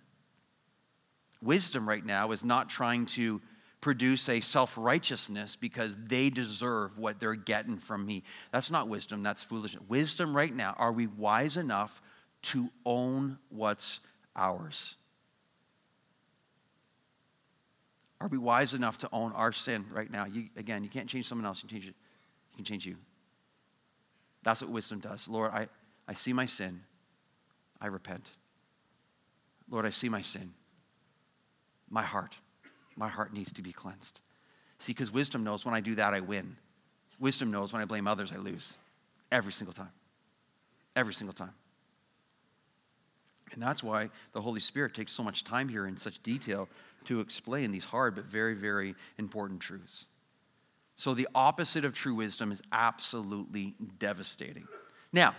[1.45, 3.41] Wisdom right now is not trying to
[3.83, 8.23] produce a self righteousness because they deserve what they're getting from me.
[8.51, 9.83] That's not wisdom, that's foolishness.
[9.87, 12.01] Wisdom right now, are we wise enough
[12.45, 14.01] to own what's
[14.35, 14.97] ours?
[18.23, 20.25] Are we wise enough to own our sin right now?
[20.25, 21.97] You, again, you can't change someone else, you can change it.
[22.53, 22.97] You can change you.
[24.43, 25.29] That's what wisdom does.
[25.29, 25.69] Lord, I,
[26.09, 26.81] I see my sin.
[27.83, 28.25] I repent.
[29.69, 30.55] Lord, I see my sin
[31.89, 32.37] my heart.
[32.97, 34.21] My heart needs to be cleansed.
[34.79, 36.57] See, because wisdom knows when I do that, I win.
[37.19, 38.77] Wisdom knows when I blame others, I lose.
[39.31, 39.93] Every single time.
[40.97, 41.55] Every single time.
[43.53, 46.69] And that's why the Holy Spirit takes so much time here in such detail
[47.05, 50.07] to explain these hard but very, very important truths.
[50.97, 54.67] So, the opposite of true wisdom is absolutely devastating.
[55.13, 55.35] Now,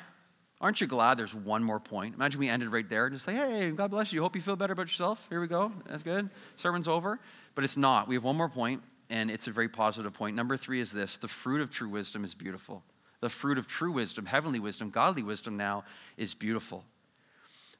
[0.61, 2.15] Aren't you glad there's one more point?
[2.15, 4.21] Imagine we ended right there and just say, hey, God bless you.
[4.21, 5.25] Hope you feel better about yourself.
[5.29, 5.71] Here we go.
[5.85, 6.29] That's good.
[6.55, 7.19] Sermon's over.
[7.55, 8.07] But it's not.
[8.07, 10.35] We have one more point, and it's a very positive point.
[10.35, 12.83] Number three is this the fruit of true wisdom is beautiful.
[13.21, 15.83] The fruit of true wisdom, heavenly wisdom, godly wisdom now
[16.17, 16.83] is beautiful.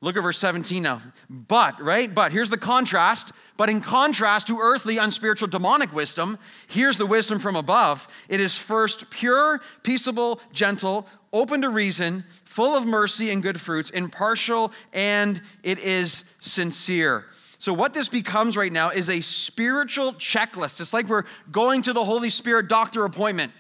[0.06, 1.02] Look at verse 17 now.
[1.32, 2.14] But, right?
[2.14, 3.32] But here's the contrast.
[3.58, 6.38] But in contrast to earthly, unspiritual, demonic wisdom,
[6.68, 8.08] here's the wisdom from above.
[8.30, 13.90] It is first pure, peaceable, gentle, open to reason, full of mercy and good fruits,
[13.90, 17.26] impartial, and it is sincere.
[17.58, 20.80] So, what this becomes right now is a spiritual checklist.
[20.82, 23.54] It's like we're going to the Holy Spirit doctor appointment.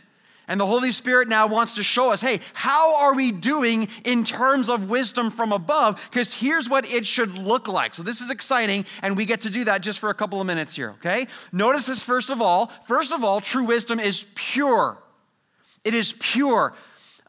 [0.48, 4.24] And the Holy Spirit now wants to show us hey, how are we doing in
[4.24, 6.04] terms of wisdom from above?
[6.10, 7.96] Because here's what it should look like.
[7.96, 10.48] So, this is exciting, and we get to do that just for a couple of
[10.48, 11.28] minutes here, okay?
[11.52, 12.68] Notice this first of all.
[12.86, 14.98] First of all, true wisdom is pure.
[15.84, 16.74] It is pure.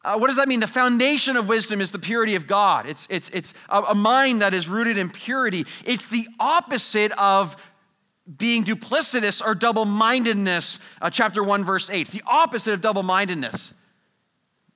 [0.06, 0.60] Uh, what does that mean?
[0.60, 2.86] The foundation of wisdom is the purity of God.
[2.86, 5.66] It's, it's, it's a, a mind that is rooted in purity.
[5.84, 7.56] It's the opposite of
[8.34, 12.08] being duplicitous or double mindedness, uh, chapter 1, verse 8.
[12.08, 13.72] The opposite of double mindedness.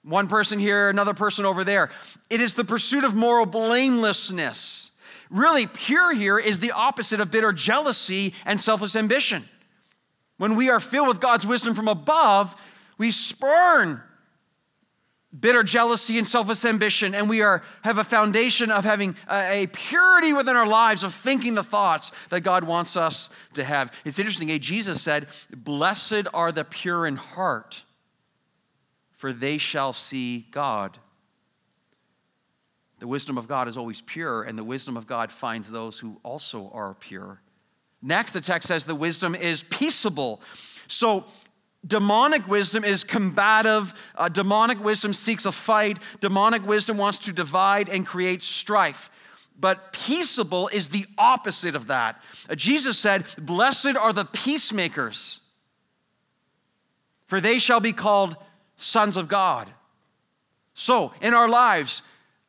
[0.02, 1.90] One person here, another person over there.
[2.30, 4.92] It is the pursuit of moral blamelessness.
[5.30, 9.48] Really, pure here is the opposite of bitter jealousy and selfish ambition.
[10.38, 12.54] When we are filled with God's wisdom from above,
[12.98, 14.02] we spurn
[15.38, 19.66] bitter jealousy and selfish ambition, and we are, have a foundation of having a, a,
[19.69, 23.93] purity within our lives of thinking the thoughts that God wants us to have.
[24.05, 24.59] It's interesting, eh?
[24.59, 27.85] Jesus said, Blessed are the pure in heart,
[29.12, 30.99] for they shall see God.
[32.99, 36.19] The wisdom of God is always pure, and the wisdom of God finds those who
[36.23, 37.40] also are pure.
[38.03, 40.43] Next, the text says the wisdom is peaceable.
[40.88, 41.27] So
[41.87, 43.95] Demonic wisdom is combative.
[44.14, 45.99] Uh, demonic wisdom seeks a fight.
[46.21, 49.11] Demonic wisdom wants to divide and create strife.
[49.59, 52.23] But peaceable is the opposite of that.
[52.49, 55.40] Uh, Jesus said, Blessed are the peacemakers,
[57.27, 58.37] for they shall be called
[58.77, 59.71] sons of God.
[60.75, 62.03] So, in our lives,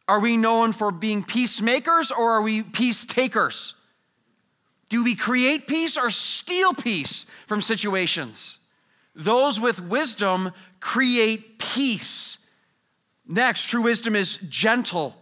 [0.08, 3.76] are we known for being peacemakers or are we peace takers?
[4.90, 8.60] Do we create peace or steal peace from situations?
[9.16, 12.38] Those with wisdom create peace.
[13.28, 15.16] Next, true wisdom is gentle.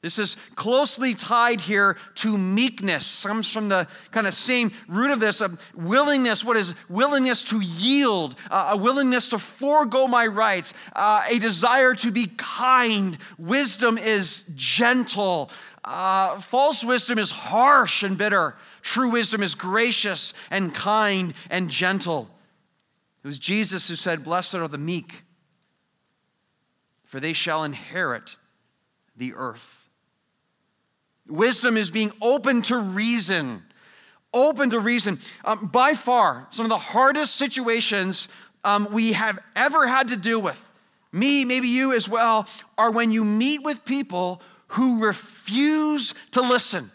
[0.00, 3.24] This is closely tied here to meekness.
[3.26, 6.44] Comes from the kind of same root of this, a willingness.
[6.44, 11.94] What is willingness to yield, uh, a willingness to forego my rights, uh, a desire
[11.96, 13.18] to be kind.
[13.38, 15.50] Wisdom is gentle.
[15.84, 18.54] Uh, false wisdom is harsh and bitter.
[18.82, 22.30] True wisdom is gracious and kind and gentle.
[23.28, 25.22] It was Jesus who said, Blessed are the meek,
[27.04, 28.36] for they shall inherit
[29.18, 29.86] the earth.
[31.28, 33.64] Wisdom is being open to reason.
[34.32, 35.18] Open to reason.
[35.44, 38.30] Um, by far, some of the hardest situations
[38.64, 40.72] um, we have ever had to deal with,
[41.12, 46.90] me, maybe you as well, are when you meet with people who refuse to listen.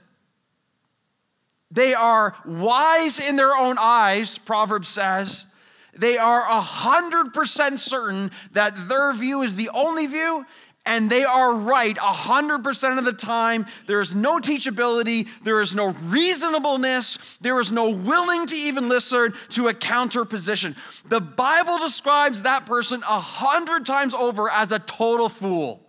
[1.69, 5.45] They are wise in their own eyes, Proverbs says,
[5.95, 10.45] they are 100% certain that their view is the only view
[10.85, 13.65] and they are right 100% of the time.
[13.87, 19.33] There is no teachability, there is no reasonableness, there is no willing to even listen
[19.49, 20.75] to a counter position.
[21.05, 25.79] The Bible describes that person a hundred times over as a total fool.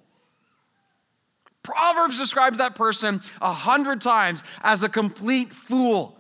[1.64, 6.16] Proverbs describes that person a hundred times as a complete fool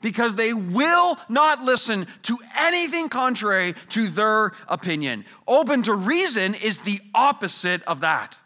[0.00, 5.24] because they will not listen to anything contrary to their opinion.
[5.48, 8.38] Open to reason is the opposite of that.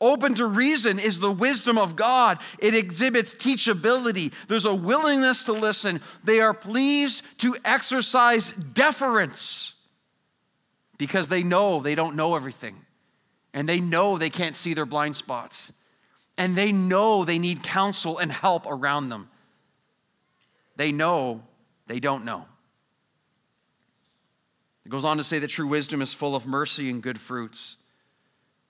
[0.00, 2.38] Open to reason is the wisdom of God.
[2.58, 4.32] It exhibits teachability.
[4.48, 6.00] There's a willingness to listen.
[6.24, 9.74] They are pleased to exercise deference
[10.98, 12.76] because they know they don't know everything.
[13.52, 15.72] And they know they can't see their blind spots.
[16.36, 19.30] And they know they need counsel and help around them
[20.76, 21.42] they know
[21.86, 22.46] they don't know.
[24.84, 27.76] It goes on to say that true wisdom is full of mercy and good fruits.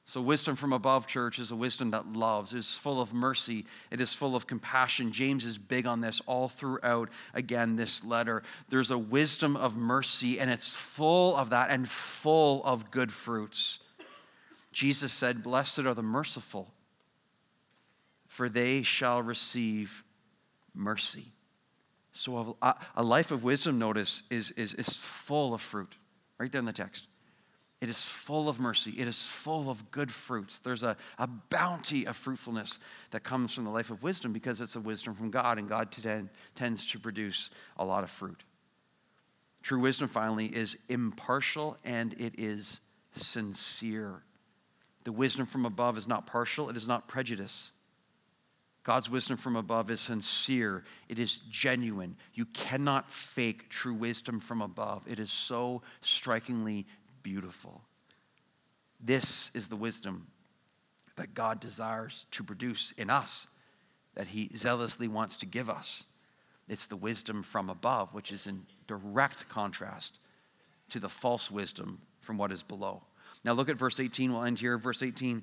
[0.07, 3.65] So, wisdom from above, church, is a wisdom that loves, it is full of mercy,
[3.91, 5.13] it is full of compassion.
[5.13, 8.43] James is big on this all throughout, again, this letter.
[8.69, 13.81] There's a wisdom of mercy, and it's full of that and full of good fruits.
[14.73, 16.71] Jesus said, Blessed are the merciful,
[18.27, 20.05] for they shall receive
[20.75, 21.34] mercy.
[22.15, 25.95] So a, a life of wisdom, notice, is, is, is full of fruit.
[26.39, 27.09] Right there in the text.
[27.81, 28.93] It is full of mercy.
[28.93, 30.61] It is full of good fruits.
[30.61, 32.79] There's a, a bounty of fruitfulness
[33.11, 35.91] that comes from the life of wisdom because it's a wisdom from God, and God
[35.91, 38.43] tend, tends to produce a lot of fruit.
[39.63, 42.81] True wisdom, finally, is impartial and it is
[43.13, 44.23] sincere.
[45.03, 47.73] The wisdom from above is not partial, it is not prejudice.
[48.85, 52.17] God's wisdom from above is sincere, it is genuine.
[52.35, 55.05] You cannot fake true wisdom from above.
[55.09, 56.87] It is so strikingly
[57.23, 57.81] beautiful.
[59.01, 60.27] This is the wisdom
[61.17, 63.47] that God desires to produce in us,
[64.15, 66.05] that He zealously wants to give us.
[66.69, 70.19] It's the wisdom from above, which is in direct contrast
[70.91, 73.03] to the false wisdom from what is below.
[73.45, 74.33] Now, look at verse 18.
[74.33, 74.77] We'll end here.
[74.77, 75.43] Verse 18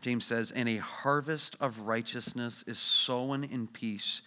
[0.00, 4.22] James says, And a harvest of righteousness is sown in peace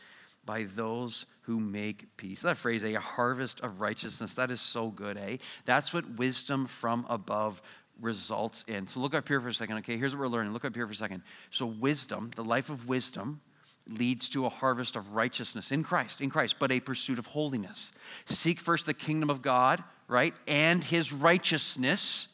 [0.46, 2.42] by those who make peace.
[2.42, 5.38] That phrase, a harvest of righteousness, that is so good, eh?
[5.66, 7.62] That's what wisdom from above
[8.02, 8.88] results in.
[8.88, 9.98] So look up here for a second, okay?
[9.98, 10.54] Here's what we're learning.
[10.54, 11.24] Look up here for a second.
[11.52, 13.42] So, wisdom, the life of wisdom,
[13.88, 17.92] leads to a harvest of righteousness in Christ, in Christ, but a pursuit of holiness.
[18.26, 20.34] Seek first the kingdom of God, right?
[20.48, 22.30] And his righteousness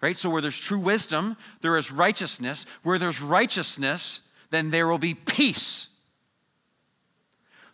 [0.00, 0.16] right?
[0.16, 2.66] So where there's true wisdom, there is righteousness.
[2.82, 5.88] Where there's righteousness, then there will be peace.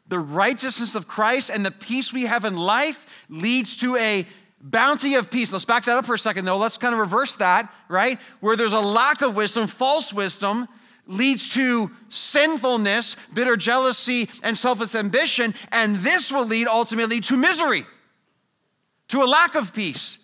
[0.09, 4.27] The righteousness of Christ and the peace we have in life leads to a
[4.61, 5.53] bounty of peace.
[5.53, 6.59] Let's back that up for a second, though.
[6.59, 8.19] Let's kind of reverse that, right?
[8.41, 10.69] Where there's a lack of wisdom, false wisdom
[11.07, 15.55] leads to sinfulness, bitter jealousy, and selfish ambition.
[15.71, 17.87] And this will lead ultimately to misery,
[19.09, 20.19] to a lack of peace.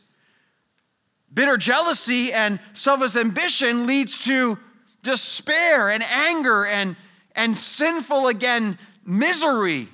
[1.32, 4.58] Bitter jealousy and selfish ambition leads to
[5.02, 6.96] despair and anger and,
[7.36, 9.88] and sinful, again, misery.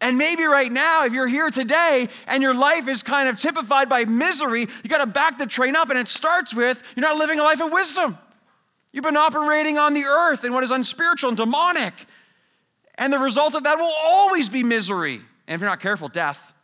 [0.00, 3.88] And maybe right now, if you're here today and your life is kind of typified
[3.88, 5.90] by misery, you got to back the train up.
[5.90, 8.16] And it starts with you're not living a life of wisdom.
[8.92, 11.92] You've been operating on the earth in what is unspiritual and demonic.
[12.96, 15.20] And the result of that will always be misery.
[15.46, 16.54] And if you're not careful, death.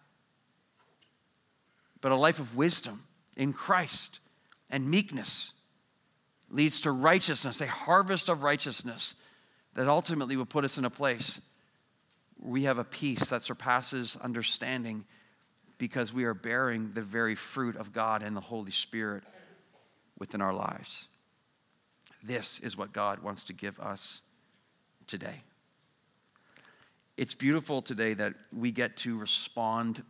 [2.00, 3.05] But a life of wisdom
[3.36, 4.20] in Christ
[4.70, 5.52] and meekness
[6.50, 9.14] leads to righteousness, a harvest of righteousness
[9.74, 11.40] that ultimately will put us in a place
[12.38, 15.04] where we have a peace that surpasses understanding
[15.78, 19.24] because we are bearing the very fruit of God and the Holy Spirit
[20.18, 21.08] within our lives.
[22.22, 24.22] This is what God wants to give us
[25.06, 25.42] today.
[27.16, 30.02] It's beautiful today that we get to respond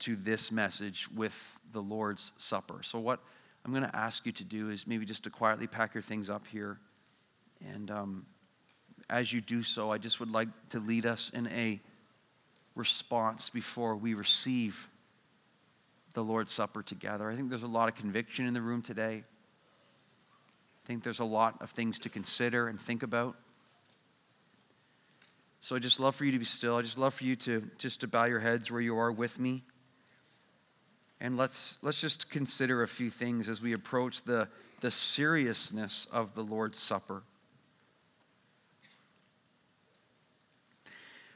[0.00, 2.82] to this message with the Lord's Supper.
[2.82, 3.20] So, what
[3.64, 6.30] I'm going to ask you to do is maybe just to quietly pack your things
[6.30, 6.78] up here.
[7.74, 8.26] And um,
[9.08, 11.80] as you do so, I just would like to lead us in a
[12.74, 14.88] response before we receive
[16.14, 17.30] the Lord's Supper together.
[17.30, 19.24] I think there's a lot of conviction in the room today.
[20.84, 23.36] I think there's a lot of things to consider and think about.
[25.60, 26.76] So I just love for you to be still.
[26.76, 29.38] I just love for you to just to bow your heads where you are with
[29.38, 29.62] me.
[31.20, 34.48] And let's, let's just consider a few things as we approach the,
[34.80, 37.22] the seriousness of the Lord's Supper.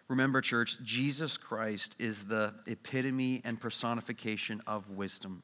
[0.09, 5.43] Remember, church, Jesus Christ is the epitome and personification of wisdom.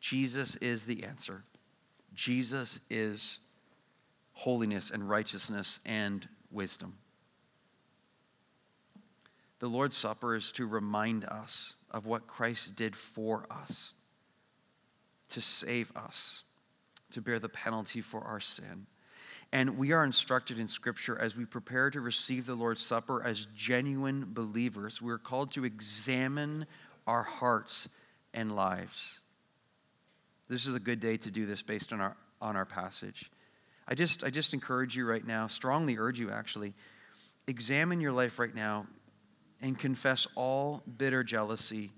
[0.00, 1.42] Jesus is the answer.
[2.14, 3.38] Jesus is
[4.32, 6.94] holiness and righteousness and wisdom.
[9.60, 13.92] The Lord's Supper is to remind us of what Christ did for us
[15.30, 16.44] to save us,
[17.12, 18.86] to bear the penalty for our sin.
[19.52, 23.46] And we are instructed in Scripture as we prepare to receive the Lord's Supper as
[23.56, 25.02] genuine believers.
[25.02, 26.66] We're called to examine
[27.06, 27.88] our hearts
[28.32, 29.20] and lives.
[30.48, 33.30] This is a good day to do this based on our, on our passage.
[33.88, 36.74] I just, I just encourage you right now, strongly urge you actually,
[37.46, 38.86] examine your life right now
[39.62, 41.92] and confess all bitter jealousy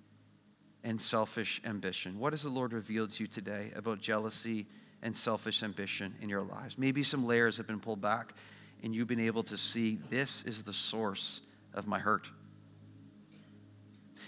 [0.85, 2.19] and selfish ambition.
[2.19, 4.67] What has the Lord revealed to you today about jealousy
[5.03, 6.77] and selfish ambition in your lives?
[6.77, 8.35] Maybe some layers have been pulled back
[8.83, 11.41] and you've been able to see this is the source
[11.73, 12.29] of my hurt.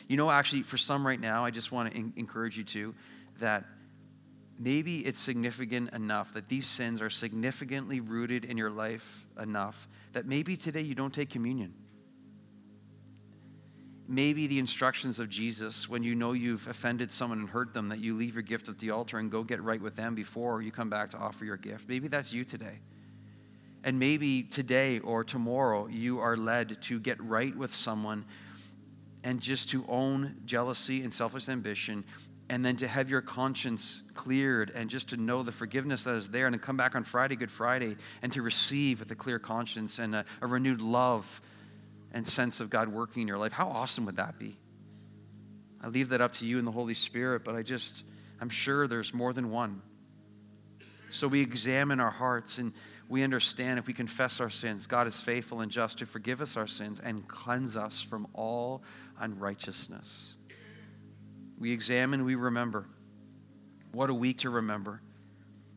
[0.06, 2.94] You know, actually, for some right now, I just want to encourage you to
[3.40, 3.64] that
[4.58, 10.26] maybe it's significant enough that these sins are significantly rooted in your life enough that
[10.26, 11.74] maybe today you don't take communion
[14.06, 18.00] maybe the instructions of Jesus when you know you've offended someone and hurt them, that
[18.00, 20.70] you leave your gift at the altar and go get right with them before you
[20.70, 21.88] come back to offer your gift.
[21.88, 22.80] Maybe that's you today.
[23.82, 28.24] And maybe today or tomorrow you are led to get right with someone
[29.22, 32.04] and just to own jealousy and selfish ambition
[32.50, 36.28] and then to have your conscience cleared and just to know the forgiveness that is
[36.28, 39.38] there and to come back on Friday, Good Friday, and to receive with a clear
[39.38, 41.40] conscience and a, a renewed love
[42.14, 43.52] and sense of God working in your life.
[43.52, 44.56] How awesome would that be?
[45.82, 48.04] I leave that up to you and the Holy Spirit, but I just,
[48.40, 49.82] I'm sure there's more than one.
[51.10, 52.72] So we examine our hearts and
[53.08, 56.56] we understand if we confess our sins, God is faithful and just to forgive us
[56.56, 58.82] our sins and cleanse us from all
[59.20, 60.34] unrighteousness.
[61.58, 62.86] We examine, we remember.
[63.92, 65.02] What a week to remember.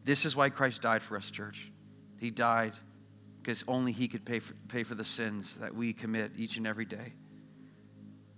[0.06, 1.72] This is why Christ died for us, church.
[2.20, 2.74] He died
[3.48, 6.68] because only He could pay for, pay for the sins that we commit each and
[6.68, 7.14] every day.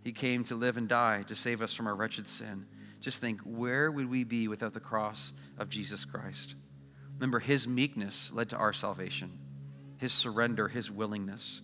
[0.04, 2.68] He came to live and die to save us from our wretched sin.
[3.02, 6.54] Just think, where would we be without the cross of Jesus Christ?
[7.16, 9.32] Remember, His meekness led to our salvation,
[9.98, 11.64] His surrender, His willingness.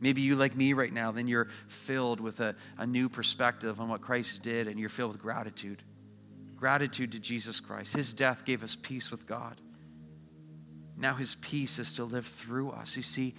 [0.00, 3.88] Maybe you, like me right now, then you're filled with a, a new perspective on
[3.88, 5.82] what Christ did, and you're filled with gratitude.
[6.54, 7.96] Gratitude to Jesus Christ.
[7.96, 9.60] His death gave us peace with God.
[10.96, 12.96] Now His peace is to live through us.
[12.96, 13.34] You see,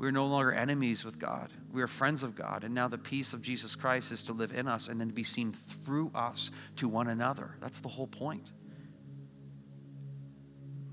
[0.00, 1.52] we're no longer enemies with God.
[1.72, 2.64] We are friends of God.
[2.64, 5.14] And now the peace of Jesus Christ is to live in us and then to
[5.14, 7.56] be seen through us to one another.
[7.60, 8.50] That's the whole point.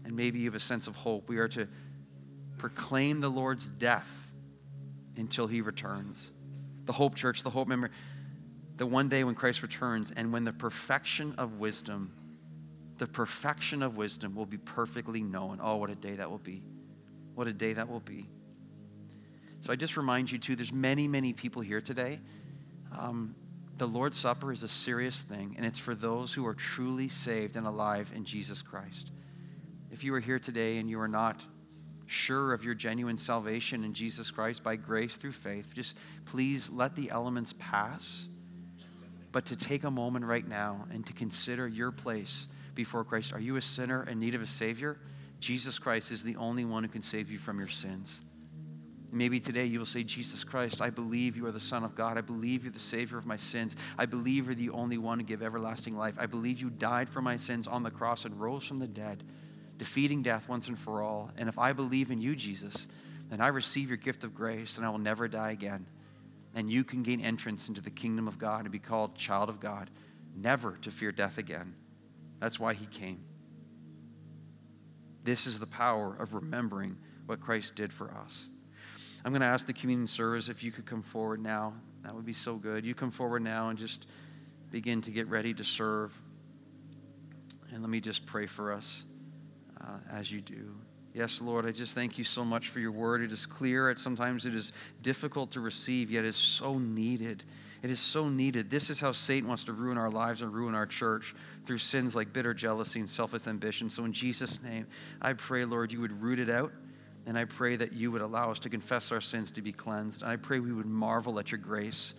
[0.03, 1.29] And maybe you have a sense of hope.
[1.29, 1.69] We are to
[2.57, 4.27] proclaim the Lord's death
[5.15, 6.31] until he returns.
[6.85, 7.91] The Hope Church, the Hope member,
[8.75, 12.11] the one day when Christ returns and when the perfection of wisdom,
[12.97, 15.59] the perfection of wisdom will be perfectly known.
[15.61, 16.63] Oh, what a day that will be.
[17.35, 18.27] What a day that will be.
[19.61, 22.19] So I just remind you, too, there's many, many people here today.
[22.97, 23.35] Um,
[23.77, 27.55] the Lord's Supper is a serious thing, and it's for those who are truly saved
[27.55, 29.11] and alive in Jesus Christ.
[29.91, 31.43] If you are here today and you are not
[32.07, 35.95] sure of your genuine salvation in Jesus Christ by grace through faith, just
[36.25, 38.27] please let the elements pass.
[39.31, 43.33] But to take a moment right now and to consider your place before Christ.
[43.33, 44.97] Are you a sinner in need of a Savior?
[45.41, 48.21] Jesus Christ is the only one who can save you from your sins.
[49.11, 52.17] Maybe today you will say, Jesus Christ, I believe you are the Son of God.
[52.17, 53.75] I believe you're the Savior of my sins.
[53.97, 56.15] I believe you're the only one to give everlasting life.
[56.19, 59.23] I believe you died for my sins on the cross and rose from the dead,
[59.77, 61.31] defeating death once and for all.
[61.37, 62.87] And if I believe in you, Jesus,
[63.29, 65.85] then I receive your gift of grace and I will never die again.
[66.53, 69.59] And you can gain entrance into the kingdom of God and be called child of
[69.59, 69.89] God,
[70.35, 71.75] never to fear death again.
[72.39, 73.23] That's why he came.
[75.23, 78.47] This is the power of remembering what Christ did for us.
[79.25, 81.73] I'm going to ask the communion service if you could come forward now.
[82.03, 82.85] That would be so good.
[82.85, 84.05] You come forward now and just
[84.71, 86.17] begin to get ready to serve.
[87.73, 89.03] And let me just pray for us
[89.81, 90.75] uh, as you do.
[91.13, 93.21] Yes, Lord, I just thank you so much for your word.
[93.21, 94.71] It is clear, it sometimes it is
[95.01, 97.43] difficult to receive, yet it's so needed.
[97.87, 98.69] It is so needed.
[98.69, 101.33] This is how Satan wants to ruin our lives and ruin our church
[101.65, 103.89] through sins like bitter jealousy and selfish ambition.
[103.89, 104.87] So, in Jesus' name,
[105.21, 106.73] I pray, Lord, you would root it out
[107.25, 110.21] and I pray that you would allow us to confess our sins to be cleansed.
[110.21, 112.13] And I pray we would marvel at your grace,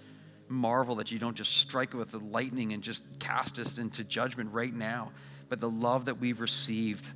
[0.48, 4.04] marvel that you don't just strike it with the lightning and just cast us into
[4.04, 5.12] judgment right now,
[5.50, 7.06] but the love that we've received,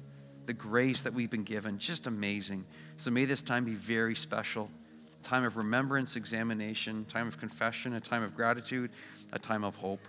[0.45, 2.67] the grace that we've been given, just amazing.
[2.99, 4.69] So may this time be very special.
[5.23, 8.91] Time of remembrance, examination, time of confession, a time of gratitude,
[9.33, 10.01] a time of hope.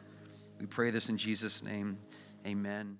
[0.60, 1.98] We pray this in Jesus' name.
[2.46, 2.98] Amen.